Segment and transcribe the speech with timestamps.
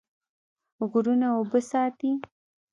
[0.91, 2.11] غرونه اوبه ساتي.